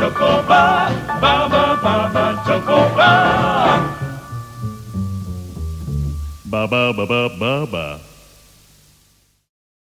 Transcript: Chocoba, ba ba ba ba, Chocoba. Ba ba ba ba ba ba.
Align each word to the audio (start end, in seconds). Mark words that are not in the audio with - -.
Chocoba, 0.00 0.88
ba 1.20 1.44
ba 1.52 1.76
ba 1.76 1.94
ba, 2.08 2.24
Chocoba. 2.48 3.12
Ba 6.48 6.64
ba 6.64 6.88
ba 6.96 7.04
ba 7.04 7.28
ba 7.28 7.52
ba. 7.68 8.09